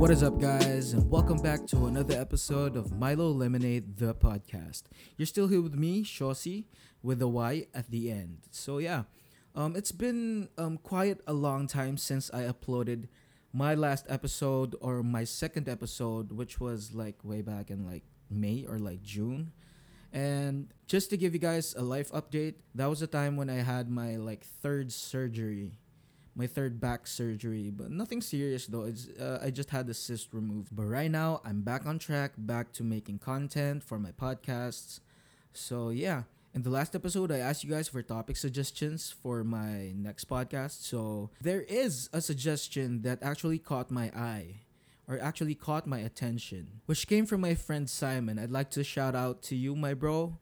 [0.00, 4.84] What is up, guys, and welcome back to another episode of Milo Lemonade, the podcast.
[5.18, 6.64] You're still here with me, Shosi,
[7.02, 8.38] with a Y at the end.
[8.50, 9.02] So yeah,
[9.54, 13.08] um, it's been um quite a long time since I uploaded
[13.52, 18.64] my last episode or my second episode, which was like way back in like May
[18.66, 19.52] or like June.
[20.14, 23.60] And just to give you guys a life update, that was the time when I
[23.60, 25.72] had my like third surgery,
[26.34, 28.82] my third back surgery, but nothing serious though.
[28.84, 30.68] It's uh, I just had the cyst removed.
[30.74, 35.00] But right now, I'm back on track, back to making content for my podcasts.
[35.52, 36.22] So yeah,
[36.54, 40.82] in the last episode, I asked you guys for topic suggestions for my next podcast.
[40.82, 44.62] So there is a suggestion that actually caught my eye
[45.08, 48.38] or actually caught my attention, which came from my friend Simon.
[48.38, 50.38] I'd like to shout out to you, my bro,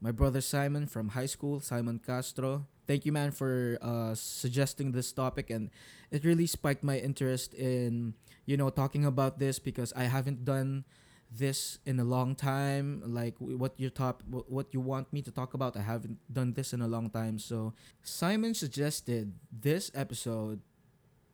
[0.00, 2.66] my brother Simon from high school, Simon Castro.
[2.92, 5.70] Thank you, man, for uh, suggesting this topic, and
[6.10, 8.12] it really spiked my interest in
[8.44, 10.84] you know talking about this because I haven't done
[11.32, 13.00] this in a long time.
[13.00, 16.76] Like what your top, what you want me to talk about, I haven't done this
[16.76, 17.38] in a long time.
[17.38, 20.60] So Simon suggested this episode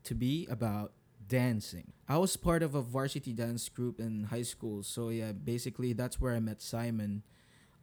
[0.05, 0.93] to be about
[1.27, 1.91] dancing.
[2.09, 6.21] I was part of a varsity dance group in high school, so yeah, basically that's
[6.21, 7.25] where I met Simon.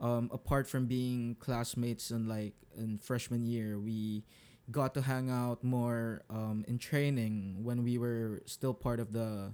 [0.01, 4.23] Um, apart from being classmates and like in freshman year, we
[4.71, 9.53] got to hang out more um, in training when we were still part of the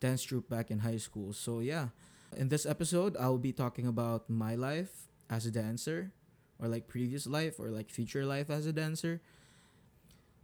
[0.00, 1.32] dance troupe back in high school.
[1.32, 1.88] So yeah,
[2.36, 6.12] in this episode, I'll be talking about my life as a dancer,
[6.58, 9.20] or like previous life, or like future life as a dancer.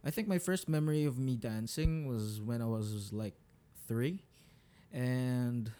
[0.03, 3.35] I think my first memory of me dancing was when I was like
[3.87, 4.23] three,
[4.93, 5.71] and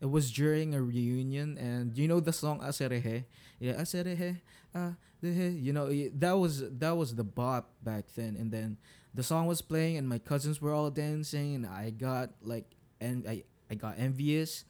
[0.00, 1.58] it was during a reunion.
[1.58, 3.24] And you know the song Aserehe,
[3.58, 4.40] yeah, Aserehe,
[4.74, 5.62] ah, dehe.
[5.62, 8.36] You know that was that was the bop back then.
[8.36, 8.76] And then
[9.14, 12.66] the song was playing, and my cousins were all dancing, and I got like,
[13.00, 14.64] and I I got envious.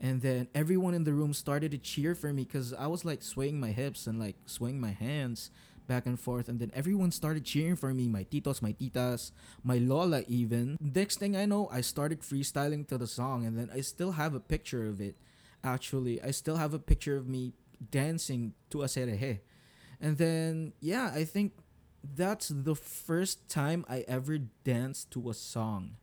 [0.00, 3.20] And then everyone in the room started to cheer for me because I was like
[3.20, 5.50] swaying my hips and like swaying my hands
[5.88, 9.32] back and forth and then everyone started cheering for me my titos my titas
[9.64, 10.76] my lola even.
[10.78, 14.36] Next thing i know i started freestyling to the song and then i still have
[14.36, 15.16] a picture of it
[15.64, 16.22] actually.
[16.22, 19.40] I still have a picture of me dancing to a aserehe
[20.00, 21.56] and then yeah i think
[22.04, 25.96] that's the first time i ever danced to a song.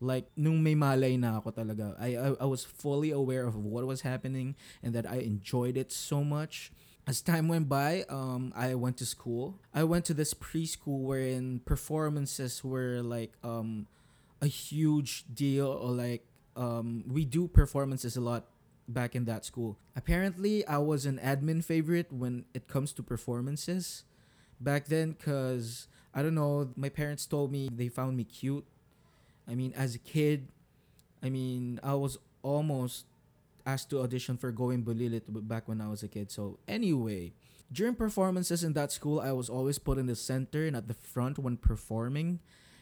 [0.00, 3.82] Like nung may malay na ako talaga I, I i was fully aware of what
[3.82, 6.70] was happening and that i enjoyed it so much
[7.08, 9.58] as time went by, um, I went to school.
[9.72, 13.86] I went to this preschool wherein performances were like um,
[14.42, 16.22] a huge deal, or like
[16.54, 18.44] um, we do performances a lot
[18.86, 19.78] back in that school.
[19.96, 24.04] Apparently, I was an admin favorite when it comes to performances
[24.60, 26.68] back then, cause I don't know.
[26.76, 28.66] My parents told me they found me cute.
[29.48, 30.48] I mean, as a kid,
[31.22, 33.06] I mean, I was almost
[33.68, 36.30] asked to audition for Goin' Bulilit back when I was a kid.
[36.30, 37.32] So anyway,
[37.70, 40.94] during performances in that school, I was always put in the center and at the
[40.94, 42.40] front when performing.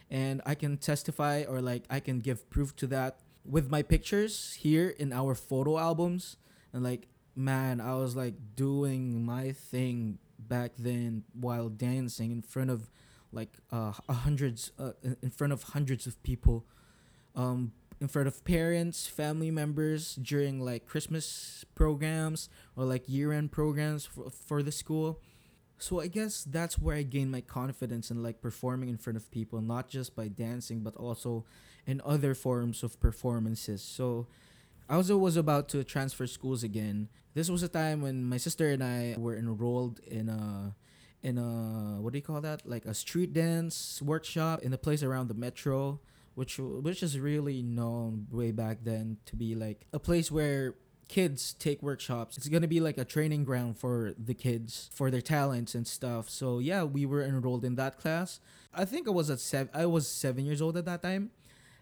[0.09, 4.55] And I can testify or like I can give proof to that with my pictures
[4.61, 6.37] here in our photo albums.
[6.73, 12.71] And like, man, I was like doing my thing back then while dancing in front
[12.71, 12.89] of
[13.33, 16.65] like uh hundreds uh, in front of hundreds of people
[17.35, 23.53] um in front of parents, family members during like Christmas programs or like year end
[23.53, 25.21] programs for, for the school.
[25.79, 29.31] So I guess that's where I gained my confidence in like performing in front of
[29.31, 31.45] people, not just by dancing, but also
[31.87, 33.83] in other forms of performances.
[33.83, 34.27] So
[34.89, 37.09] I also was about to transfer schools again.
[37.35, 40.75] This was a time when my sister and I were enrolled in a
[41.23, 42.67] in a what do you call that?
[42.67, 46.01] Like a street dance workshop in a place around the metro
[46.37, 50.75] which which is really known way back then to be like a place where
[51.09, 52.37] kids take workshops.
[52.37, 56.29] It's gonna be like a training ground for the kids for their talents and stuff.
[56.29, 58.39] So yeah, we were enrolled in that class.
[58.75, 59.71] I think I was at seven.
[59.73, 61.31] I was seven years old at that time,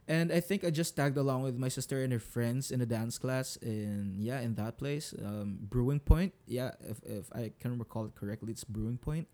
[0.07, 2.87] and I think I just tagged along with my sister and her friends in a
[2.87, 6.33] dance class in yeah in that place, um, Brewing Point.
[6.47, 9.27] Yeah, if if I can recall it correctly, it's Brewing Point.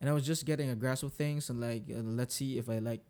[0.00, 2.68] And I was just getting a grasp of things and like uh, let's see if
[2.68, 3.00] I like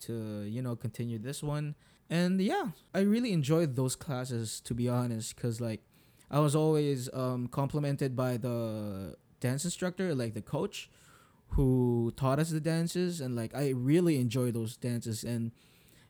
[0.00, 1.74] to you know continue this one.
[2.10, 5.80] And yeah i really enjoyed those classes to be honest because like
[6.30, 10.90] i was always um, complimented by the dance instructor like the coach
[11.56, 13.20] who taught us the dances.
[13.20, 15.24] And like i really enjoy those dances.
[15.24, 15.52] And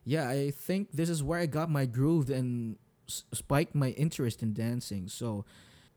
[0.03, 2.77] yeah i think this is where i got my groove and
[3.07, 5.07] s- spiked my interest in dancing.
[5.07, 5.45] So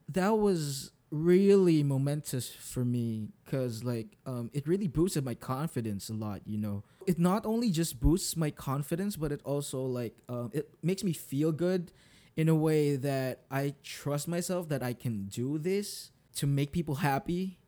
[0.08, 6.12] that was really momentous for me because like um it really boosted my confidence a
[6.12, 6.82] lot you know?
[7.06, 11.12] It not only just boosts my confidence but it also like um it makes me
[11.14, 11.92] feel good
[12.36, 16.96] in a way that i trust myself that i can do this to make people
[16.96, 17.58] happy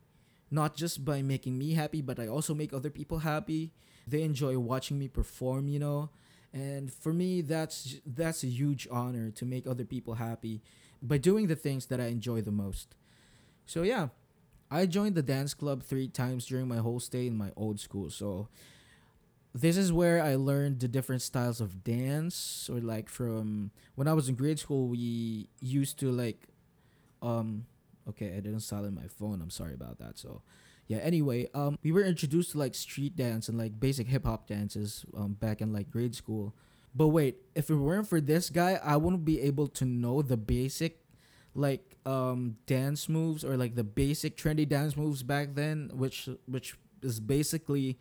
[0.50, 3.72] not just by making me happy but i also make other people happy.
[4.06, 6.10] They enjoy watching me perform you know?
[6.52, 10.62] And for me that's that's a huge honor to make other people happy
[11.00, 12.94] by doing the things that i enjoy the most
[13.66, 14.08] so yeah,
[14.70, 18.10] I joined the dance club three times during my whole stay in my old school.
[18.10, 18.48] So
[19.52, 24.12] this is where I learned the different styles of dance or like from when I
[24.12, 26.46] was in grade school we used to like
[27.20, 27.66] um
[28.08, 29.40] okay, I didn't silent my phone.
[29.42, 30.18] I'm sorry about that.
[30.18, 30.42] So
[30.86, 34.46] yeah, anyway, um we were introduced to like street dance and like basic hip hop
[34.46, 36.54] dances um back in like grade school.
[36.94, 40.36] But wait, if it weren't for this guy, I wouldn't be able to know the
[40.36, 40.99] basic
[41.54, 46.76] like um dance moves or like the basic trendy dance moves back then which which
[47.02, 47.98] is basically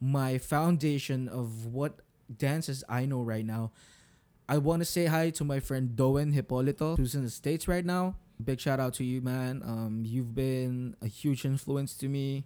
[0.00, 2.00] my foundation of what
[2.34, 3.72] dances I know right now.
[4.48, 7.84] I want to say hi to my friend Doen Hipolito who's in the states right
[7.84, 8.16] now.
[8.42, 9.62] Big shout out to you, man.
[9.64, 12.44] Um, you've been a huge influence to me.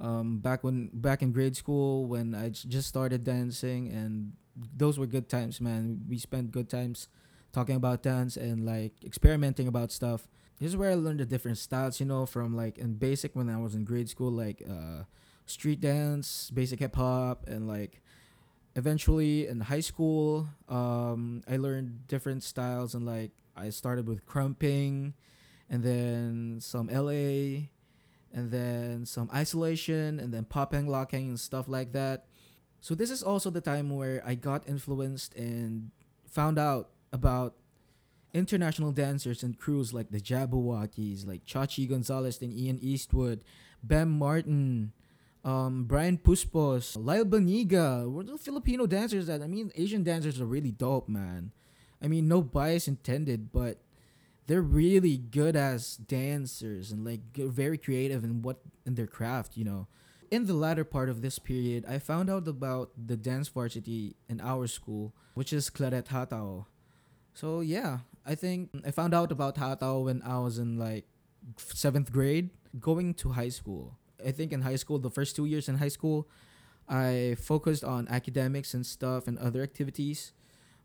[0.00, 4.32] Um, back when back in grade school when I just started dancing, and
[4.76, 6.02] those were good times, man.
[6.08, 7.08] We spent good times
[7.56, 10.28] talking about dance and like experimenting about stuff.
[10.60, 13.48] This is where I learned the different styles, you know, from like in basic when
[13.48, 15.04] I was in grade school, like uh,
[15.46, 18.02] street dance, basic hip hop, and like
[18.74, 25.14] eventually in high school, um, I learned different styles and like I started with krumping,
[25.70, 27.72] and then some LA,
[28.34, 32.26] and then some isolation, and then popping, locking, and stuff like that.
[32.82, 35.90] So this is also the time where I got influenced and
[36.28, 37.54] found out about
[38.34, 43.42] international dancers and crews like the Jabbawockeez, like Chachi Gonzales and Ian Eastwood,
[43.82, 44.92] Bam Martin,
[45.44, 48.10] um, Brian Puspos, Lyle Beniga.
[48.10, 51.52] We're the Filipino dancers that I mean Asian dancers are really dope, man.
[52.02, 53.78] I mean no bias intended, but
[54.46, 59.64] they're really good as dancers and like very creative in what in their craft, you
[59.64, 59.86] know.
[60.30, 64.40] In the latter part of this period, I found out about the dance varsity in
[64.40, 66.66] our school, which is Claret Hatao.
[67.36, 71.04] So yeah, I think I found out about Hatao when I was in like
[71.58, 72.48] seventh grade,
[72.80, 73.98] going to high school.
[74.26, 76.26] I think in high school, the first two years in high school,
[76.88, 80.32] I focused on academics and stuff and other activities.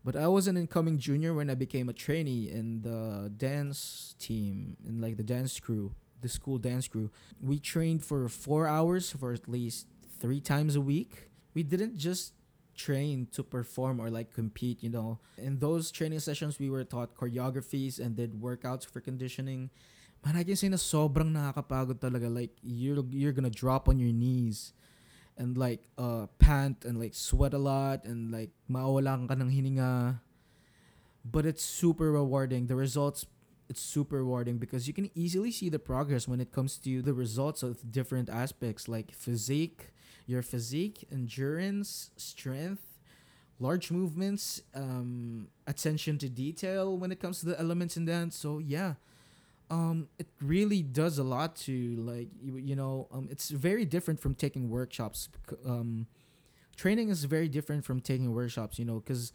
[0.04, 4.76] But I was an incoming junior when I became a trainee in the dance team,
[4.86, 7.10] in like the dance crew, the school dance crew.
[7.40, 9.86] We trained for four hours for at least
[10.20, 11.30] three times a week.
[11.54, 12.34] We didn't just
[12.82, 15.22] train to perform or like compete, you know.
[15.38, 19.70] In those training sessions, we were taught choreographies and did workouts for conditioning.
[20.26, 22.26] Man, I can say na sobrang nakakapagod talaga.
[22.26, 24.74] Like, you're, you're gonna drop on your knees
[25.38, 30.20] and like uh pant and like sweat a lot and like mawalan ka ng hininga.
[31.24, 32.66] But it's super rewarding.
[32.66, 33.26] The results
[33.68, 37.14] it's super rewarding because you can easily see the progress when it comes to the
[37.14, 39.92] results of different aspects like physique,
[40.26, 42.98] your physique, endurance, strength,
[43.58, 48.36] large movements, um, attention to detail when it comes to the elements in dance.
[48.36, 48.94] So yeah,
[49.70, 54.20] um, it really does a lot to like you, you know um, it's very different
[54.20, 55.28] from taking workshops.
[55.64, 56.06] Um,
[56.76, 58.78] training is very different from taking workshops.
[58.78, 59.32] You know, because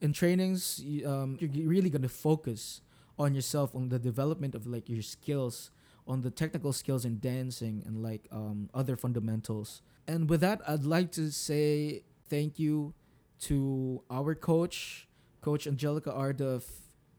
[0.00, 2.80] in trainings, um, you're really gonna focus
[3.18, 5.70] on yourself on the development of like your skills
[6.06, 10.84] on the technical skills in dancing and like um, other fundamentals and with that, I'd
[10.84, 12.94] like to say thank you
[13.42, 15.08] to our coach,
[15.40, 16.64] Coach Angelica Ard of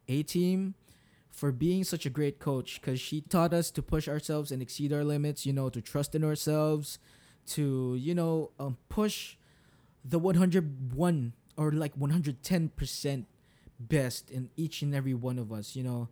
[0.07, 0.75] A Team,
[1.31, 4.93] for being such a great coach because she taught us to push ourselves and exceed
[4.93, 6.99] our limits, you know, to trust in ourselves,
[7.47, 9.35] to, you know, um, push
[10.03, 13.25] the 101 or like 110%
[13.79, 16.07] best in each and every one of us, you know.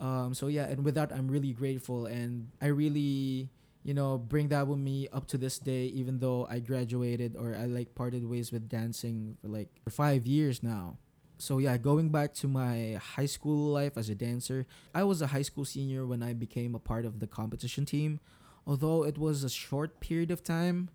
[0.00, 3.50] Um, so yeah, and with that, I'm really grateful and I really
[3.88, 7.54] you know, bring that with me up to this day, even though I graduated or
[7.54, 10.98] I like parted ways with dancing for like for five years now.
[11.38, 15.28] So yeah, going back to my high school life as a dancer, I was a
[15.28, 18.20] high school senior when I became a part of the competition team.
[18.66, 20.90] Although it was a short period of time,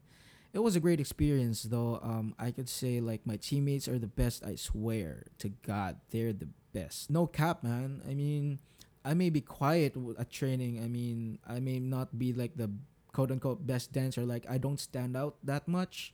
[0.53, 1.99] it was a great experience though.
[2.03, 4.43] Um, I could say like my teammates are the best.
[4.45, 7.09] I swear to God, they're the best.
[7.09, 8.01] No cap, man.
[8.07, 8.59] I mean,
[9.05, 10.79] I may be quiet at training.
[10.83, 12.71] I mean, I may not be like the
[13.11, 14.25] quote unquote best dancer.
[14.25, 16.13] Like I don't stand out that much,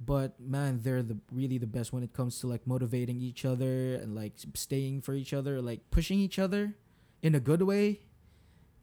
[0.00, 3.94] but man, they're the really the best when it comes to like motivating each other
[3.96, 6.74] and like staying for each other, like pushing each other
[7.22, 8.00] in a good way.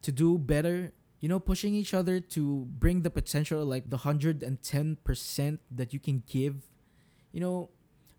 [0.02, 5.58] to do better you know pushing each other to bring the potential like the 110%
[5.70, 6.54] that you can give
[7.32, 7.68] you know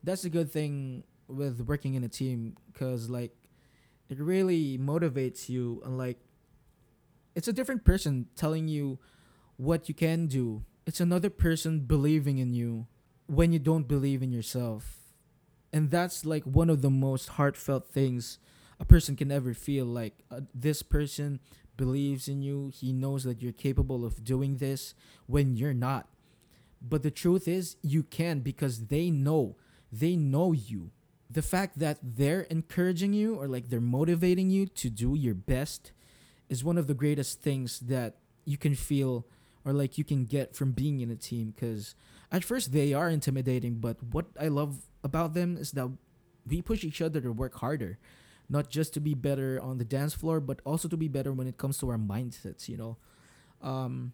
[0.04, 3.34] that's a good thing with working in a team because like
[4.12, 6.20] it really motivates you and like
[7.34, 9.00] it's a different person telling you
[9.56, 10.64] what you can do.
[10.86, 12.88] It's another person believing in you
[13.28, 14.98] when you don't believe in yourself.
[15.72, 18.38] And that's like one of the most heartfelt things
[18.82, 19.86] a person can ever feel.
[19.86, 21.40] Like uh, this person
[21.78, 22.70] believes in you.
[22.74, 24.94] He knows that you're capable of doing this
[25.26, 26.10] when you're not.
[26.82, 29.56] But the truth is you can because they know.
[29.90, 30.92] They know you
[31.32, 35.92] the fact that they're encouraging you or like they're motivating you to do your best
[36.50, 39.26] is one of the greatest things that you can feel
[39.64, 41.96] or like you can get from being in a team because
[42.32, 45.90] at first they are intimidating but what i love about them is that
[46.48, 47.98] we push each other to work harder
[48.50, 51.48] not just to be better on the dance floor but also to be better when
[51.48, 52.98] it comes to our mindsets you know?
[53.62, 54.14] Um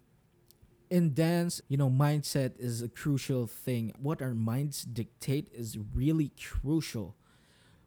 [0.90, 3.92] in dance you know mindset is a crucial thing.
[3.98, 7.16] What our minds dictate is really crucial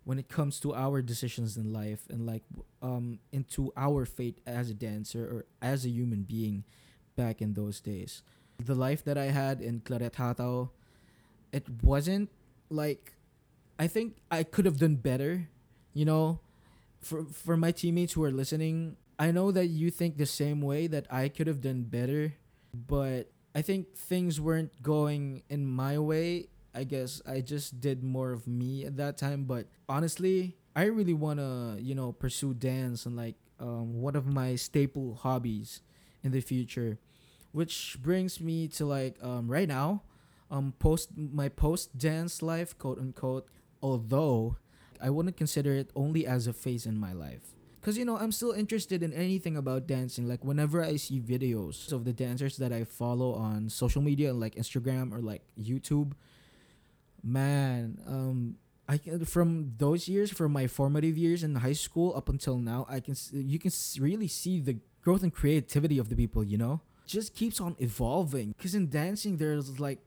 [0.03, 2.43] when it comes to our decisions in life and like
[2.81, 6.63] um into our fate as a dancer or as a human being
[7.15, 8.23] back in those days.
[8.63, 10.69] The life that i had in claret hatao
[11.51, 12.29] it wasn't
[12.69, 13.13] like
[13.79, 15.49] i think i could have done better
[15.93, 16.39] you know?
[17.01, 20.87] For for my teammates who are listening i know that you think the same way
[20.87, 22.35] that i could have done better
[22.73, 26.47] but i think things weren't going in my way.
[26.73, 29.43] I guess i just did more of me at that time.
[29.43, 34.25] But honestly i really want to you know pursue dance and like um, one of
[34.25, 35.81] my staple hobbies
[36.23, 36.97] in the future
[37.51, 40.01] which brings me to like um, right now
[40.49, 43.47] um post my post dance life quote unquote
[43.81, 44.57] although
[45.01, 48.31] i wouldn't consider it only as a phase in my life because you know i'm
[48.31, 52.71] still interested in anything about dancing like whenever i see videos of the dancers that
[52.71, 56.13] i follow on social media like instagram or like youtube
[57.23, 58.55] man um
[58.91, 62.85] I can, from those years, from my formative years in high school up until now,
[62.89, 66.43] I can you can really see the growth and creativity of the people.
[66.43, 68.53] You know, just keeps on evolving.
[68.61, 69.99] Cause in dancing, there's like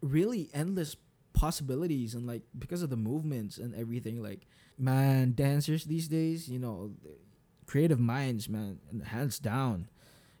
[0.00, 0.94] really endless
[1.32, 4.46] possibilities, and like because of the movements and everything, like
[4.78, 6.92] man, dancers these days, you know,
[7.66, 9.88] creative minds, man, hands down,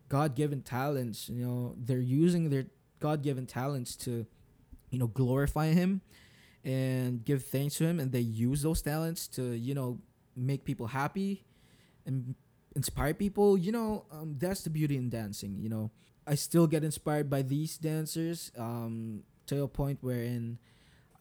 [0.08, 1.28] God given talents.
[1.28, 2.66] You know, they're using their
[3.00, 4.26] God given talents to,
[4.90, 6.02] you know, glorify Him
[6.64, 9.98] and give thanks to him and they use those talents to you know
[10.36, 11.44] make people happy
[12.06, 12.34] and
[12.76, 15.90] inspire people you know um, that's the beauty in dancing you know
[16.26, 20.58] i still get inspired by these dancers um, to a point wherein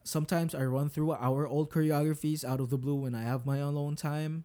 [0.07, 3.57] sometimes i run through our old choreographies out of the blue when i have my
[3.57, 4.43] alone time.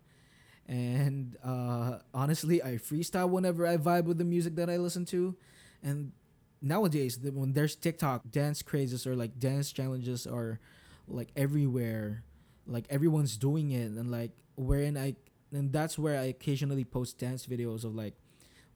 [0.68, 5.36] And uh, honestly i freestyle whenever i vibe with the music that i listen to.
[5.82, 6.12] And
[6.60, 10.60] nowadays when there's tiktok dance crazes or like dance challenges or
[11.08, 12.24] like everywhere.
[12.66, 15.16] Like everyone's doing it and like wherein i
[15.52, 18.14] and that's where i occasionally post dance videos of like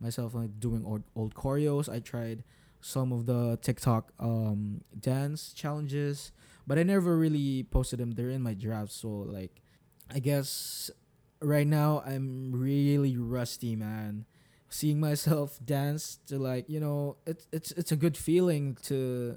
[0.01, 1.89] myself like doing old, old choreos.
[1.89, 2.45] I tried
[2.81, 6.33] some of the tiktok um dance challenges
[6.67, 9.63] but i never really posted them they're in my drafts so like
[10.13, 10.91] i guess
[11.41, 14.25] right now i'm really rusty man
[14.69, 19.37] seeing myself dance to like you know it's it's it's a good feeling to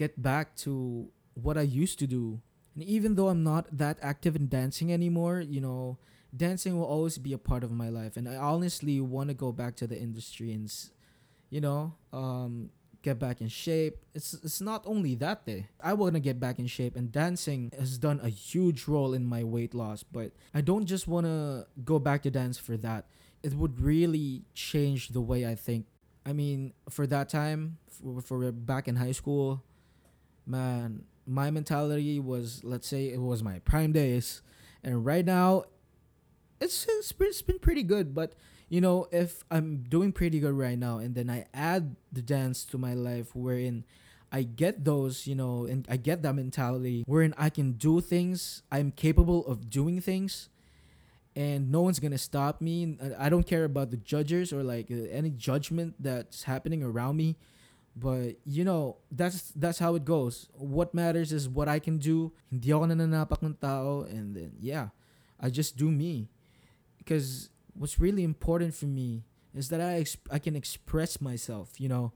[0.00, 2.40] get back to what I used to do.
[2.74, 5.98] And even though I'm not that active in dancing anymore, you know,
[6.34, 8.16] dancing will always be a part of my life.
[8.16, 10.72] And I honestly want to go back to the industry and,
[11.50, 12.70] you know, um,
[13.02, 13.98] get back in shape.
[14.14, 15.68] It's it's not only that day.
[15.82, 19.26] I want to get back in shape and dancing has done a huge role in
[19.26, 23.06] my weight loss, but I don't just want to go back to dance for that.
[23.42, 25.86] It would really change the way I think.
[26.26, 29.64] I mean, for that time, for, for back in high school,
[30.46, 34.42] man, my mentality was let's say it was my prime days
[34.82, 35.64] and right now
[36.60, 38.34] it's, it's been pretty good but
[38.70, 42.64] you know if i'm doing pretty good right now and then i add the dance
[42.64, 43.84] to my life wherein
[44.32, 48.62] i get those you know and i get that mentality wherein i can do things
[48.72, 50.48] i'm capable of doing things
[51.36, 55.04] and no one's gonna stop me i don't care about the judges or like uh,
[55.10, 57.36] any judgment that's happening around me
[57.96, 60.48] but you know, that's that's how it goes.
[60.54, 62.32] What matters is what I can do.
[62.50, 64.94] Hindi ako nananapak ng tao and then yeah,
[65.40, 66.30] I just do me.
[66.98, 69.24] Because what's really important for me
[69.56, 72.12] is that I exp- I can express myself, you know,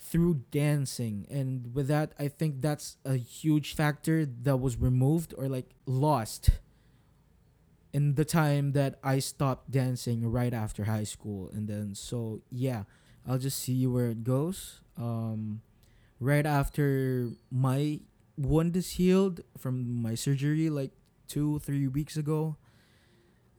[0.00, 1.26] through dancing.
[1.30, 6.50] And with that, I think that's a huge factor that was removed or like lost
[7.92, 11.50] in the time that I stopped dancing right after high school.
[11.52, 12.84] And then, so yeah,
[13.26, 14.80] I'll just see where it goes.
[14.98, 15.60] Um,
[16.20, 18.00] right after my
[18.38, 20.92] wound is healed from my surgery, like
[21.28, 22.56] two, three weeks ago.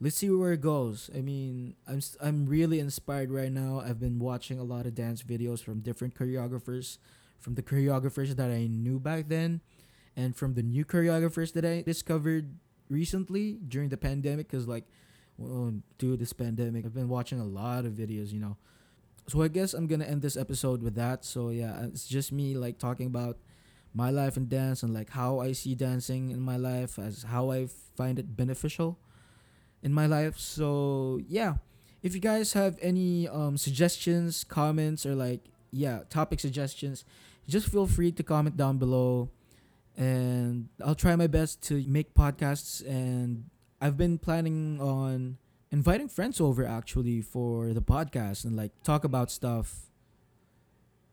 [0.04, 1.08] Let's see where it goes.
[1.16, 3.80] I mean, I'm I'm really inspired right now.
[3.80, 6.98] I've been watching a lot of dance videos from different choreographers,
[7.40, 9.62] from the choreographers that I knew back then,
[10.14, 12.52] and from the new choreographers that I discovered
[12.90, 14.84] recently during the pandemic because like
[15.38, 18.56] well, due to this pandemic i've been watching a lot of videos you know
[19.26, 22.30] so i guess i'm gonna end this episode with that so yeah uh, it's just
[22.30, 23.38] me like talking about
[23.94, 27.50] my life in dance and like how i see dancing in my life as how
[27.50, 28.98] i find it beneficial
[29.84, 30.38] in my life.
[30.38, 31.54] So yeah.
[32.02, 37.04] If you guys have any um suggestions comments or like yeah topic suggestions
[37.48, 39.30] just feel free to comment down below.
[39.96, 42.84] And I'll try my best to make podcasts.
[42.86, 43.50] And
[43.80, 45.38] I've been planning on
[45.70, 49.90] inviting friends over actually for the podcast and like talk about stuff.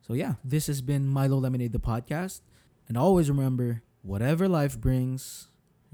[0.01, 2.41] So yeah, this has been Milo Lemonade the podcast.
[2.87, 5.47] And always remember whatever life brings,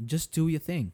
[0.06, 0.94] just do your thing.